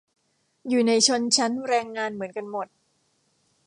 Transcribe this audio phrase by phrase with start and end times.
[0.69, 2.67] อยู่ในชนชั้นแรงงานเหมือนกันหมด